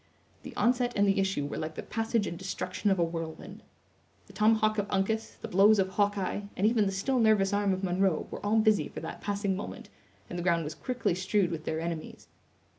The 0.41 0.55
onset 0.55 0.93
and 0.95 1.07
the 1.07 1.19
issue 1.19 1.45
were 1.45 1.59
like 1.59 1.75
the 1.75 1.83
passage 1.83 2.25
and 2.25 2.35
destruction 2.35 2.89
of 2.89 2.97
a 2.97 3.03
whirlwind. 3.03 3.61
The 4.25 4.33
tomahawk 4.33 4.79
of 4.79 4.89
Uncas, 4.89 5.35
the 5.39 5.47
blows 5.47 5.77
of 5.77 5.89
Hawkeye, 5.89 6.41
and 6.57 6.65
even 6.65 6.87
the 6.87 6.91
still 6.91 7.19
nervous 7.19 7.53
arm 7.53 7.71
of 7.71 7.83
Munro 7.83 8.25
were 8.31 8.43
all 8.43 8.57
busy 8.57 8.87
for 8.87 8.99
that 9.01 9.21
passing 9.21 9.55
moment, 9.55 9.89
and 10.27 10.39
the 10.39 10.43
ground 10.43 10.63
was 10.63 10.73
quickly 10.73 11.13
strewed 11.13 11.51
with 11.51 11.65
their 11.65 11.79
enemies. 11.79 12.27